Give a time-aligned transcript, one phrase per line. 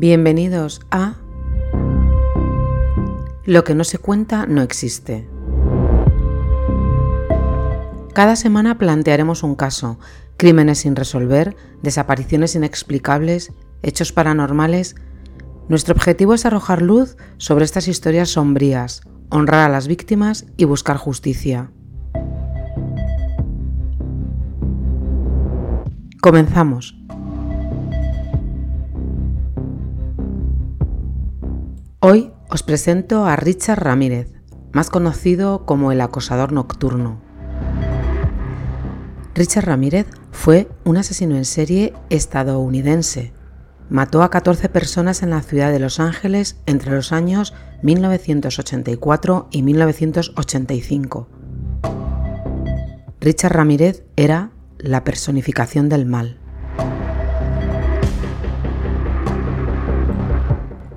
[0.00, 1.16] Bienvenidos a
[3.44, 5.28] Lo que no se cuenta no existe.
[8.14, 9.98] Cada semana plantearemos un caso,
[10.36, 14.94] crímenes sin resolver, desapariciones inexplicables, hechos paranormales.
[15.68, 20.96] Nuestro objetivo es arrojar luz sobre estas historias sombrías, honrar a las víctimas y buscar
[20.96, 21.72] justicia.
[26.22, 26.94] Comenzamos.
[32.00, 34.28] Hoy os presento a Richard Ramírez,
[34.70, 37.20] más conocido como el acosador nocturno.
[39.34, 43.32] Richard Ramírez fue un asesino en serie estadounidense.
[43.90, 49.62] Mató a 14 personas en la ciudad de Los Ángeles entre los años 1984 y
[49.64, 51.28] 1985.
[53.20, 56.38] Richard Ramírez era la personificación del mal.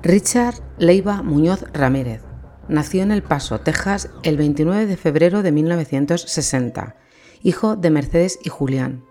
[0.04, 2.22] Richard Leiva Muñoz Ramírez
[2.66, 6.96] nació en El Paso, Texas, el 29 de febrero de 1960,
[7.44, 9.04] hijo de Mercedes y Julián.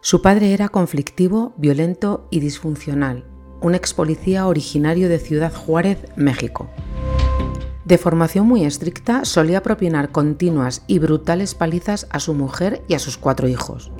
[0.00, 3.24] Su padre era conflictivo, violento y disfuncional,
[3.60, 6.68] un ex policía originario de Ciudad Juárez, México.
[7.84, 12.98] De formación muy estricta, solía propinar continuas y brutales palizas a su mujer y a
[12.98, 13.92] sus cuatro hijos.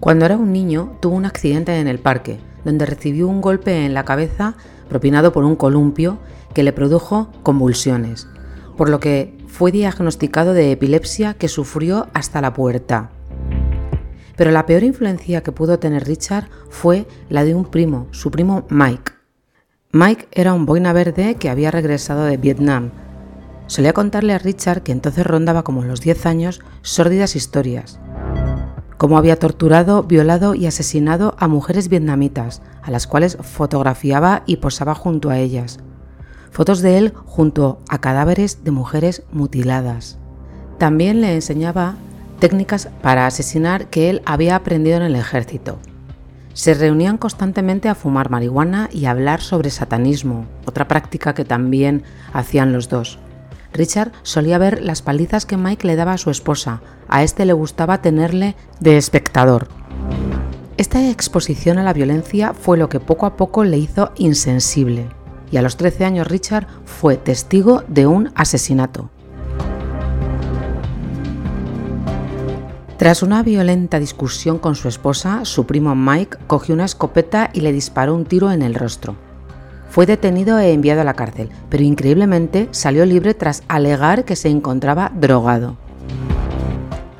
[0.00, 3.94] Cuando era un niño, tuvo un accidente en el parque, donde recibió un golpe en
[3.94, 4.54] la cabeza
[4.88, 6.18] propinado por un columpio
[6.54, 8.28] que le produjo convulsiones,
[8.76, 13.10] por lo que fue diagnosticado de epilepsia que sufrió hasta la puerta.
[14.36, 18.66] Pero la peor influencia que pudo tener Richard fue la de un primo, su primo
[18.70, 19.12] Mike.
[19.92, 22.90] Mike era un boina verde que había regresado de Vietnam.
[23.66, 28.00] Solía contarle a Richard, que entonces rondaba como los 10 años, sórdidas historias
[29.02, 34.94] cómo había torturado, violado y asesinado a mujeres vietnamitas, a las cuales fotografiaba y posaba
[34.94, 35.80] junto a ellas.
[36.52, 40.18] Fotos de él junto a cadáveres de mujeres mutiladas.
[40.78, 41.96] También le enseñaba
[42.38, 45.80] técnicas para asesinar que él había aprendido en el ejército.
[46.54, 52.72] Se reunían constantemente a fumar marihuana y hablar sobre satanismo, otra práctica que también hacían
[52.72, 53.18] los dos.
[53.72, 56.82] Richard solía ver las palizas que Mike le daba a su esposa.
[57.08, 59.68] A este le gustaba tenerle de espectador.
[60.76, 65.08] Esta exposición a la violencia fue lo que poco a poco le hizo insensible.
[65.50, 69.10] Y a los 13 años Richard fue testigo de un asesinato.
[72.96, 77.72] Tras una violenta discusión con su esposa, su primo Mike cogió una escopeta y le
[77.72, 79.16] disparó un tiro en el rostro.
[79.92, 84.48] Fue detenido e enviado a la cárcel, pero increíblemente salió libre tras alegar que se
[84.48, 85.76] encontraba drogado.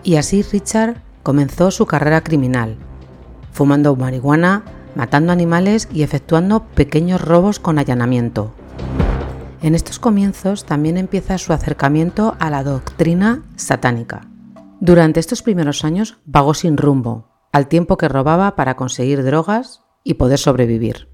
[0.02, 2.78] Y así Richard comenzó su carrera criminal,
[3.52, 8.54] fumando marihuana, matando animales y efectuando pequeños robos con allanamiento.
[9.60, 14.30] En estos comienzos también empieza su acercamiento a la doctrina satánica.
[14.80, 20.14] Durante estos primeros años vagó sin rumbo, al tiempo que robaba para conseguir drogas y
[20.14, 21.11] poder sobrevivir.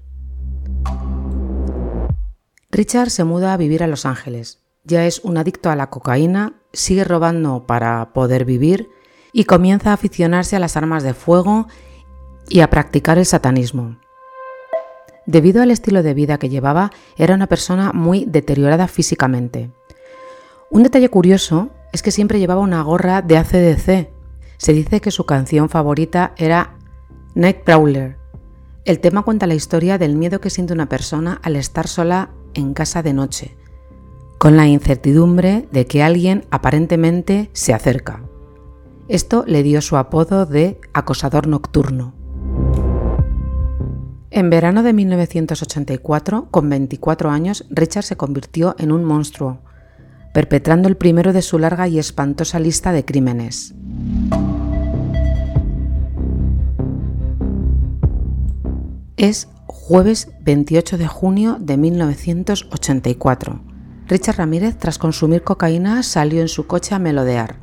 [2.71, 4.59] Richard se muda a vivir a Los Ángeles.
[4.83, 8.89] Ya es un adicto a la cocaína, sigue robando para poder vivir
[9.33, 11.67] y comienza a aficionarse a las armas de fuego
[12.47, 13.97] y a practicar el satanismo.
[15.25, 19.71] Debido al estilo de vida que llevaba, era una persona muy deteriorada físicamente.
[20.69, 24.09] Un detalle curioso es que siempre llevaba una gorra de ACDC.
[24.57, 26.75] Se dice que su canción favorita era
[27.33, 28.17] Night Prowler.
[28.85, 32.73] El tema cuenta la historia del miedo que siente una persona al estar sola en
[32.73, 33.57] casa de noche,
[34.37, 38.23] con la incertidumbre de que alguien aparentemente se acerca.
[39.07, 42.13] Esto le dio su apodo de acosador nocturno.
[44.31, 49.61] En verano de 1984, con 24 años, Richard se convirtió en un monstruo,
[50.33, 53.73] perpetrando el primero de su larga y espantosa lista de crímenes.
[59.17, 59.49] Es
[59.89, 63.59] jueves 28 de junio de 1984.
[64.05, 67.55] Richard Ramírez, tras consumir cocaína, salió en su coche a melodear.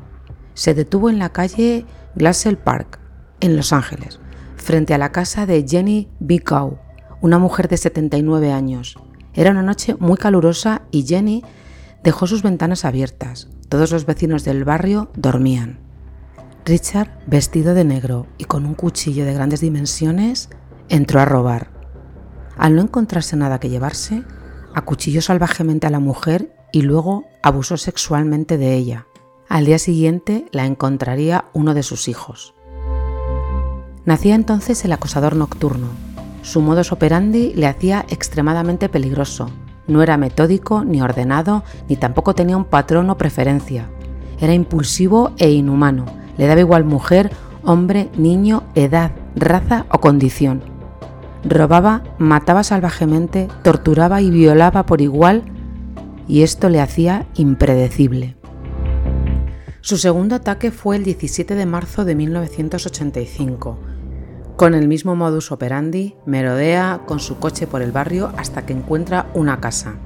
[0.55, 1.87] Se detuvo en la calle
[2.17, 2.99] Glassell Park,
[3.39, 4.19] en Los Ángeles,
[4.57, 6.81] frente a la casa de Jenny Bicow,
[7.21, 8.97] una mujer de 79 años.
[9.33, 11.45] Era una noche muy calurosa y Jenny
[12.03, 13.51] dejó sus ventanas abiertas.
[13.69, 15.79] Todos los vecinos del barrio dormían.
[16.65, 20.49] Richard, vestido de negro y con un cuchillo de grandes dimensiones,
[20.89, 21.76] entró a robar.
[22.57, 24.23] Al no encontrarse nada que llevarse,
[24.75, 29.07] acuchilló salvajemente a la mujer y luego abusó sexualmente de ella.
[29.49, 32.55] Al día siguiente la encontraría uno de sus hijos.
[34.05, 35.89] Nacía entonces el acosador nocturno.
[36.43, 39.51] Su modus operandi le hacía extremadamente peligroso.
[39.87, 43.89] No era metódico ni ordenado, ni tampoco tenía un patrón o preferencia.
[44.41, 46.07] Era impulsivo e inhumano.
[46.37, 47.31] Le daba igual mujer,
[47.65, 50.76] hombre, niño, edad, raza o condición.
[51.45, 55.43] Robaba, mataba salvajemente, torturaba y violaba por igual
[56.29, 58.37] y esto le hacía impredecible.
[59.81, 63.79] Su segundo ataque fue el 17 de marzo de 1985.
[64.57, 69.31] Con el mismo modus operandi, merodea con su coche por el barrio hasta que encuentra
[69.35, 69.97] una casa.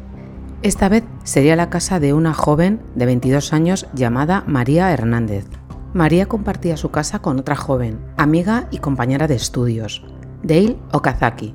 [0.62, 5.46] Esta vez sería la casa de una joven de 22 años llamada María Hernández.
[5.94, 10.04] María compartía su casa con otra joven, amiga y compañera de estudios,
[10.42, 11.52] Dale Okazaki.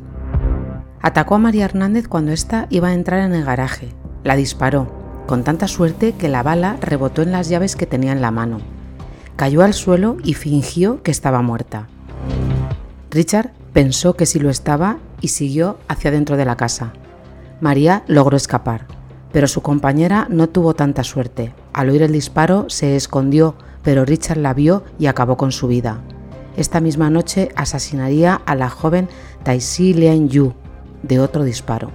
[1.02, 3.90] Atacó a María Hernández cuando ésta iba a entrar en el garaje.
[4.24, 8.22] La disparó con tanta suerte que la bala rebotó en las llaves que tenía en
[8.22, 8.60] la mano.
[9.36, 11.88] Cayó al suelo y fingió que estaba muerta.
[13.12, 16.94] Richard pensó que sí lo estaba y siguió hacia dentro de la casa.
[17.60, 18.86] María logró escapar,
[19.32, 21.54] pero su compañera no tuvo tanta suerte.
[21.74, 26.02] Al oír el disparo se escondió, pero Richard la vio y acabó con su vida.
[26.58, 29.10] Esta misma noche asesinaría a la joven
[29.44, 30.54] Taisi Lian Yu
[31.04, 31.92] de otro disparo.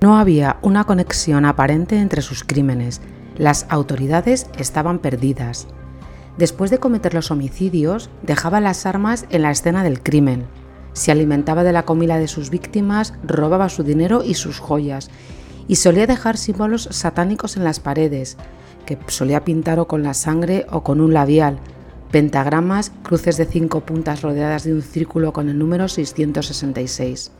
[0.00, 3.00] No había una conexión aparente entre sus crímenes.
[3.36, 5.66] Las autoridades estaban perdidas.
[6.36, 10.44] Después de cometer los homicidios, dejaba las armas en la escena del crimen.
[10.92, 15.10] Se alimentaba de la comida de sus víctimas, robaba su dinero y sus joyas,
[15.66, 18.36] y solía dejar símbolos satánicos en las paredes,
[18.86, 21.58] que solía pintar o con la sangre o con un labial,
[22.10, 27.32] pentagramas, cruces de cinco puntas rodeadas de un círculo con el número 666.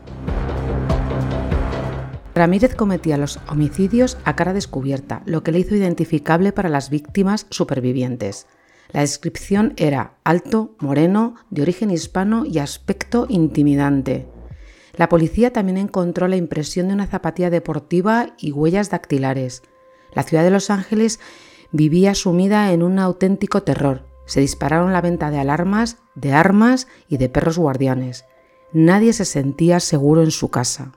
[2.35, 7.47] Ramírez cometía los homicidios a cara descubierta, lo que le hizo identificable para las víctimas
[7.49, 8.47] supervivientes.
[8.91, 14.27] La descripción era alto, moreno, de origen hispano y aspecto intimidante.
[14.95, 19.61] La policía también encontró la impresión de una zapatilla deportiva y huellas dactilares.
[20.13, 21.19] La ciudad de Los Ángeles
[21.71, 24.08] vivía sumida en un auténtico terror.
[24.29, 28.25] Se dispararon la venta de alarmas, de armas y de perros guardianes.
[28.71, 30.91] Nadie se sentía seguro en su casa.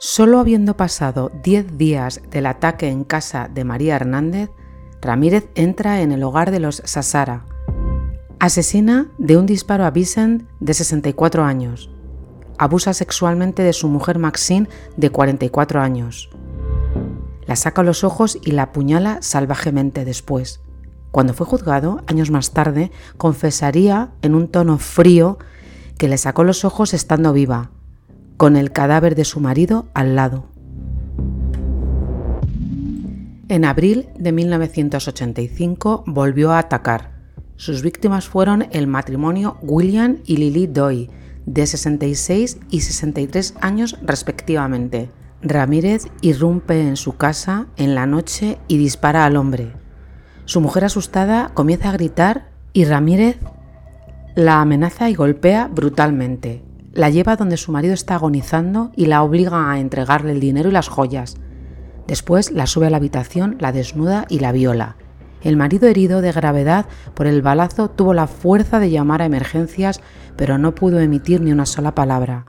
[0.00, 4.50] Solo habiendo pasado 10 días del ataque en casa de María Hernández,
[5.00, 7.46] Ramírez entra en el hogar de los Sassara.
[8.40, 11.88] Asesina de un disparo a Vicent de 64 años.
[12.58, 16.30] Abusa sexualmente de su mujer Maxine de 44 años.
[17.46, 20.61] La saca los ojos y la apuñala salvajemente después.
[21.12, 25.38] Cuando fue juzgado, años más tarde, confesaría en un tono frío
[25.98, 27.70] que le sacó los ojos estando viva,
[28.38, 30.46] con el cadáver de su marido al lado.
[33.48, 37.12] En abril de 1985 volvió a atacar.
[37.56, 41.10] Sus víctimas fueron el matrimonio William y Lily Doy,
[41.44, 45.10] de 66 y 63 años respectivamente.
[45.42, 49.81] Ramírez irrumpe en su casa en la noche y dispara al hombre.
[50.44, 53.38] Su mujer asustada comienza a gritar y Ramírez
[54.34, 56.62] la amenaza y golpea brutalmente
[56.94, 60.72] la lleva donde su marido está agonizando y la obliga a entregarle el dinero y
[60.72, 61.36] las joyas.
[62.06, 64.96] Después la sube a la habitación, la desnuda y la viola.
[65.42, 70.00] El marido herido de gravedad por el balazo tuvo la fuerza de llamar a emergencias,
[70.36, 72.46] pero no pudo emitir ni una sola palabra.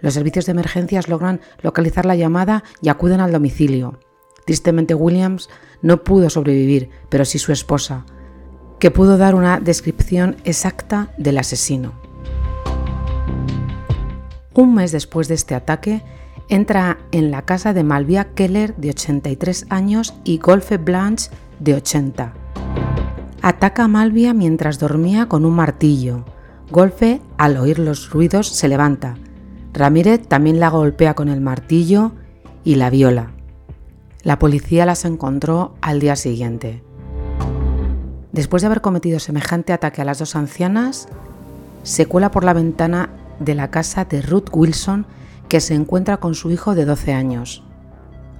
[0.00, 3.98] Los servicios de emergencias logran localizar la llamada y acuden al domicilio.
[4.46, 5.50] Tristemente Williams
[5.82, 8.06] no pudo sobrevivir, pero sí su esposa,
[8.78, 11.92] que pudo dar una descripción exacta del asesino.
[14.54, 16.02] Un mes después de este ataque,
[16.48, 22.32] entra en la casa de Malvia Keller, de 83 años, y Golfe Blanche, de 80.
[23.42, 26.24] Ataca a Malvia mientras dormía con un martillo.
[26.70, 29.16] Golfe, al oír los ruidos, se levanta.
[29.72, 32.12] Ramírez también la golpea con el martillo
[32.64, 33.35] y la viola.
[34.26, 36.82] La policía las encontró al día siguiente.
[38.32, 41.06] Después de haber cometido semejante ataque a las dos ancianas,
[41.84, 45.06] se cuela por la ventana de la casa de Ruth Wilson
[45.48, 47.62] que se encuentra con su hijo de 12 años,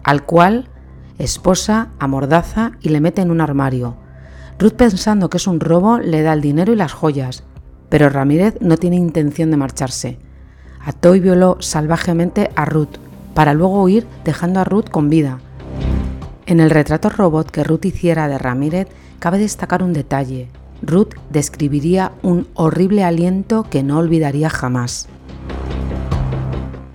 [0.03, 0.71] al cual
[1.21, 3.95] esposa, amordaza y le mete en un armario.
[4.59, 7.45] Ruth pensando que es un robo le da el dinero y las joyas,
[7.91, 10.19] pero Ramírez no tiene intención de marcharse.
[10.85, 12.99] Ató y violó salvajemente a Ruth,
[13.35, 15.39] para luego huir dejando a Ruth con vida.
[16.47, 18.87] En el retrato robot que Ruth hiciera de Ramírez
[19.19, 20.49] cabe destacar un detalle.
[20.81, 25.09] Ruth describiría un horrible aliento que no olvidaría jamás.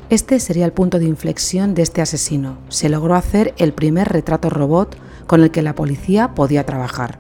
[0.10, 2.60] Este sería el punto de inflexión de este asesino.
[2.70, 4.96] Se logró hacer el primer retrato robot
[5.28, 7.20] con el que la policía podía trabajar.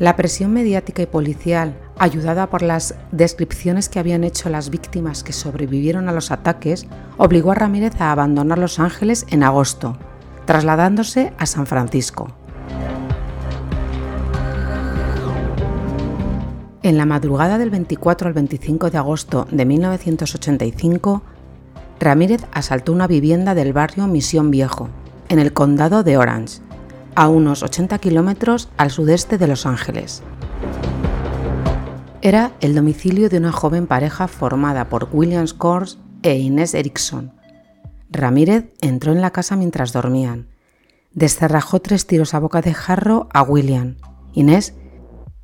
[0.00, 5.32] La presión mediática y policial ayudada por las descripciones que habían hecho las víctimas que
[5.32, 6.86] sobrevivieron a los ataques,
[7.16, 9.96] obligó a Ramírez a abandonar Los Ángeles en agosto,
[10.44, 12.28] trasladándose a San Francisco.
[16.82, 21.22] En la madrugada del 24 al 25 de agosto de 1985,
[21.98, 24.90] Ramírez asaltó una vivienda del barrio Misión Viejo,
[25.30, 26.60] en el condado de Orange,
[27.14, 30.22] a unos 80 kilómetros al sudeste de Los Ángeles.
[32.24, 37.34] Era el domicilio de una joven pareja formada por William Scores e Inés Erickson.
[38.08, 40.48] Ramírez entró en la casa mientras dormían.
[41.12, 43.98] Descerrajó tres tiros a boca de jarro a William.
[44.32, 44.72] Inés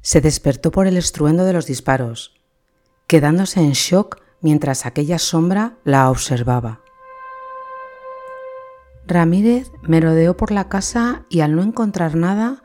[0.00, 2.40] se despertó por el estruendo de los disparos,
[3.06, 6.80] quedándose en shock mientras aquella sombra la observaba.
[9.06, 12.62] Ramírez merodeó por la casa y al no encontrar nada,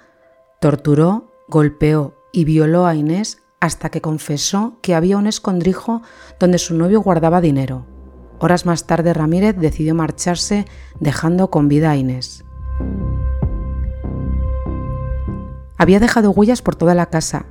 [0.61, 6.01] torturó, golpeó y violó a Inés hasta que confesó que había un escondrijo
[6.39, 7.85] donde su novio guardaba dinero.
[8.39, 10.65] Horas más tarde Ramírez decidió marcharse
[10.99, 12.45] dejando con vida a Inés.
[15.77, 17.47] Había dejado huellas por toda la casa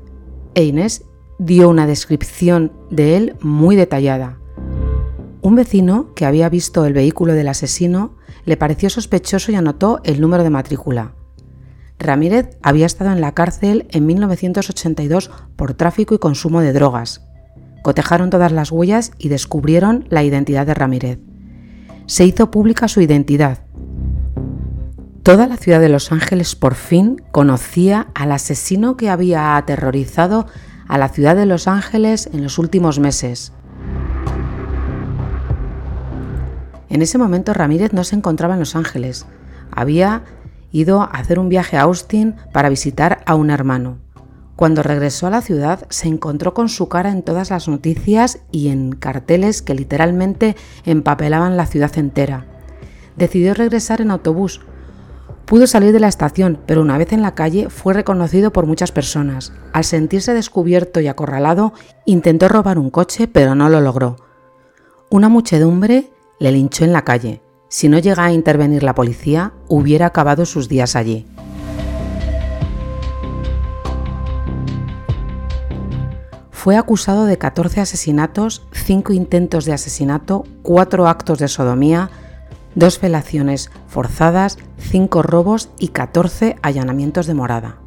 [0.55, 1.05] e Inés
[1.39, 4.39] dio una descripción de él muy detallada.
[5.43, 10.21] Un vecino que había visto el vehículo del asesino le pareció sospechoso y anotó el
[10.21, 11.15] número de matrícula.
[11.99, 17.23] Ramírez había estado en la cárcel en 1982 por tráfico y consumo de drogas.
[17.83, 21.19] Cotejaron todas las huellas y descubrieron la identidad de Ramírez.
[22.07, 23.61] Se hizo pública su identidad.
[25.23, 30.47] Toda la ciudad de Los Ángeles por fin conocía al asesino que había aterrorizado
[30.87, 33.53] a la ciudad de Los Ángeles en los últimos meses.
[36.91, 39.27] En ese momento Ramírez no se encontraba en Los Ángeles.
[39.71, 40.23] Había
[40.75, 43.99] ido a hacer un viaje a Austin para visitar a un hermano.
[44.57, 48.69] Cuando regresó a la ciudad se encontró con su cara en todas las noticias y
[48.69, 52.47] en carteles que literalmente empapelaban la ciudad entera.
[53.17, 54.61] Decidió regresar en autobús,
[55.45, 58.93] Pudo salir de la estación, pero una vez en la calle fue reconocido por muchas
[58.93, 59.53] personas.
[59.75, 61.75] Al sentirse descubierto y acorralado,
[62.07, 64.17] intentó robar un coche, pero no lo logró.
[65.11, 67.43] Una muchedumbre le linchó en la calle.
[67.75, 71.27] Si no llega a intervenir la policía, hubiera acabado sus días allí.
[76.53, 82.11] Fue acusado de 14 asesinatos, 5 intentos de asesinato, 4 actos de sodomía,
[82.77, 87.79] dos felaciones forzadas, cinco robos y 14 allanamientos de morada.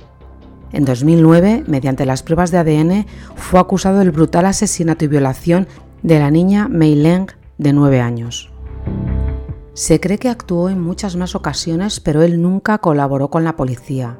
[0.73, 3.05] En 2009, mediante las pruebas de ADN,
[3.37, 5.65] fue acusado del brutal asesinato y violación
[6.03, 7.27] de la niña Mei Leng,
[7.57, 8.51] de 9 años.
[9.77, 14.17] Se cree que actuó en muchas más ocasiones, pero él nunca colaboró con la policía.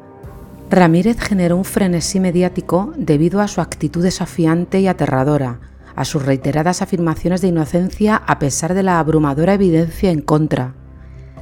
[0.69, 5.59] Ramírez generó un frenesí mediático debido a su actitud desafiante y aterradora,
[5.95, 10.75] a sus reiteradas afirmaciones de inocencia a pesar de la abrumadora evidencia en contra.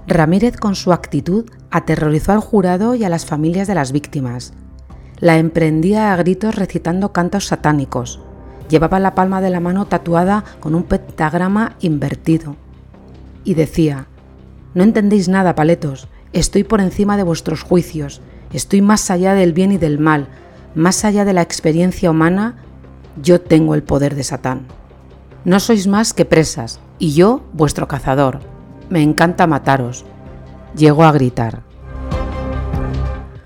[0.07, 4.53] Ramírez con su actitud aterrorizó al jurado y a las familias de las víctimas.
[5.19, 8.21] La emprendía a gritos recitando cantos satánicos.
[8.69, 12.55] Llevaba la palma de la mano tatuada con un pentagrama invertido.
[13.45, 14.07] Y decía,
[14.73, 18.19] No entendéis nada, paletos, estoy por encima de vuestros juicios,
[18.51, 20.27] estoy más allá del bien y del mal,
[20.75, 22.57] más allá de la experiencia humana
[23.21, 24.67] yo tengo el poder de Satán.
[25.45, 28.39] No sois más que presas, y yo vuestro cazador.
[28.89, 30.05] Me encanta mataros.
[30.75, 31.63] Llegó a gritar.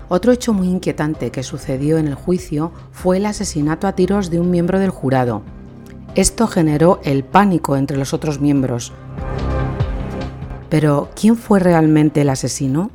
[0.08, 4.40] Otro hecho muy inquietante que sucedió en el juicio fue el asesinato a tiros de
[4.40, 5.42] un miembro del jurado.
[6.16, 8.92] Esto generó el pánico entre los otros miembros.
[10.70, 12.90] Pero, ¿quién fue realmente el asesino?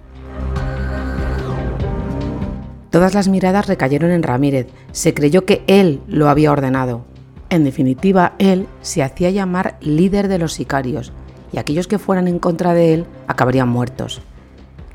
[2.89, 4.67] Todas las miradas recayeron en Ramírez.
[4.93, 7.05] Se creyó que él lo había ordenado.
[7.49, 11.11] En definitiva, él se hacía llamar líder de los sicarios,
[11.51, 14.21] y aquellos que fueran en contra de él acabarían muertos.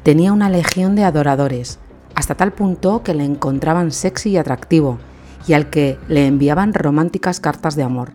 [0.02, 1.78] Tenía una legión de adoradores,
[2.14, 4.98] hasta tal punto que le encontraban sexy y atractivo,
[5.46, 8.12] y al que le enviaban románticas cartas de amor.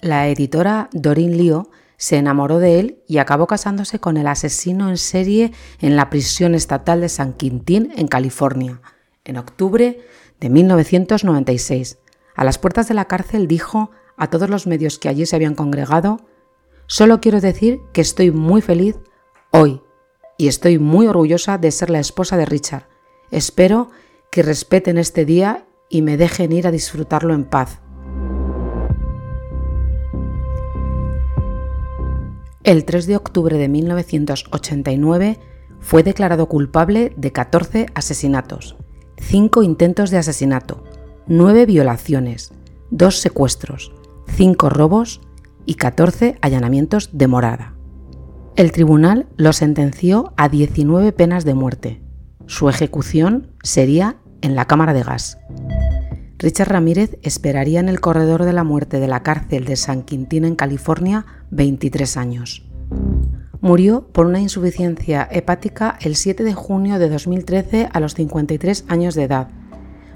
[0.00, 4.98] La editora Doreen Leo se enamoró de él y acabó casándose con el asesino en
[4.98, 8.80] serie en la prisión estatal de San Quintín, en California,
[9.24, 10.00] en octubre
[10.40, 11.98] de 1996.
[12.34, 15.54] A las puertas de la cárcel dijo a todos los medios que allí se habían
[15.54, 16.20] congregado,
[16.86, 18.96] solo quiero decir que estoy muy feliz
[19.50, 19.82] hoy
[20.38, 22.88] y estoy muy orgullosa de ser la esposa de Richard.
[23.30, 23.90] Espero
[24.30, 27.80] que respeten este día y me dejen ir a disfrutarlo en paz.
[32.66, 35.38] El 3 de octubre de 1989
[35.80, 38.76] fue declarado culpable de 14 asesinatos
[39.18, 40.84] cinco intentos de asesinato,
[41.26, 42.52] nueve violaciones,
[42.90, 43.92] dos secuestros,
[44.26, 45.20] cinco robos
[45.64, 47.74] y 14 allanamientos de morada.
[48.56, 52.02] El tribunal lo sentenció a 19 penas de muerte.
[52.46, 55.38] Su ejecución sería en la cámara de gas.
[56.38, 60.44] Richard Ramírez esperaría en el corredor de la muerte de la cárcel de San Quintín
[60.44, 62.62] en California 23 años.
[63.62, 69.14] Murió por una insuficiencia hepática el 7 de junio de 2013 a los 53 años
[69.14, 69.48] de edad.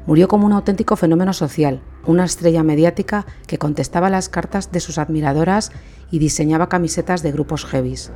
[0.06, 4.98] Murió como un auténtico fenómeno social, una estrella mediática que contestaba las cartas de sus
[4.98, 5.72] admiradoras
[6.10, 8.12] y diseñaba camisetas de grupos heavies.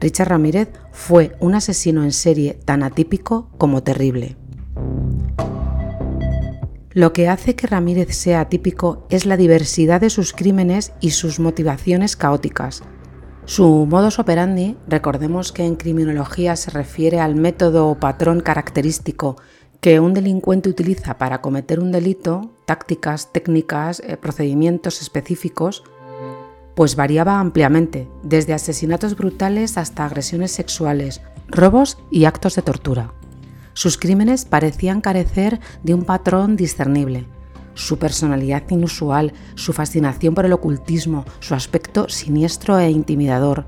[0.00, 4.36] Richard Ramírez fue un asesino en serie tan atípico como terrible.
[6.98, 11.38] Lo que hace que Ramírez sea atípico es la diversidad de sus crímenes y sus
[11.38, 12.82] motivaciones caóticas.
[13.44, 19.36] Su modus operandi, recordemos que en criminología se refiere al método o patrón característico
[19.80, 25.84] que un delincuente utiliza para cometer un delito, tácticas, técnicas, eh, procedimientos específicos,
[26.74, 33.14] pues variaba ampliamente, desde asesinatos brutales hasta agresiones sexuales, robos y actos de tortura.
[33.78, 37.28] Sus crímenes parecían carecer de un patrón discernible.
[37.74, 43.66] Su personalidad inusual, su fascinación por el ocultismo, su aspecto siniestro e intimidador,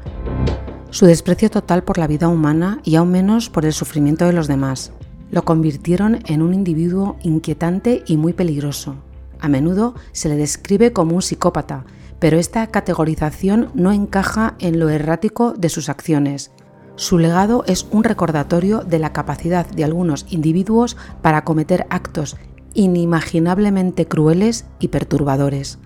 [0.91, 4.49] su desprecio total por la vida humana y aún menos por el sufrimiento de los
[4.49, 4.91] demás
[5.31, 8.97] lo convirtieron en un individuo inquietante y muy peligroso.
[9.39, 11.85] A menudo se le describe como un psicópata,
[12.19, 16.51] pero esta categorización no encaja en lo errático de sus acciones.
[17.01, 22.37] Su legado es un recordatorio de la capacidad de algunos individuos para cometer actos
[22.75, 25.79] inimaginablemente crueles y perturbadores.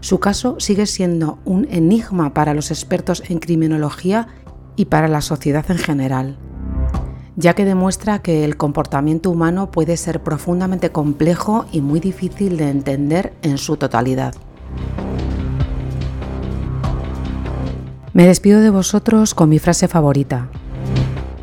[0.00, 4.28] Su caso sigue siendo un enigma para los expertos en criminología
[4.74, 6.38] y para la sociedad en general
[7.36, 12.68] ya que demuestra que el comportamiento humano puede ser profundamente complejo y muy difícil de
[12.68, 14.34] entender en su totalidad.
[18.14, 20.48] Me despido de vosotros con mi frase favorita,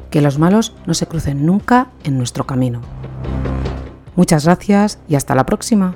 [0.10, 2.82] que los malos no se crucen nunca en nuestro camino.
[4.16, 5.96] Muchas gracias y hasta la próxima.